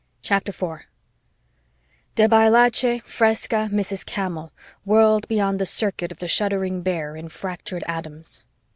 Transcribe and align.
"_CHAPTER 0.23 0.51
4 0.51 0.85
De 2.15 2.27
Bailhache, 2.27 3.03
Fresca, 3.03 3.69
Mrs. 3.71 4.03
Cammel, 4.03 4.49
whirled 4.83 5.27
Beyond 5.27 5.59
the 5.59 5.67
circuit 5.67 6.11
of 6.11 6.17
the 6.17 6.27
shuddering 6.27 6.81
Bear 6.81 7.15
In 7.15 7.29
fractured 7.29 7.83
atoms. 7.87 8.41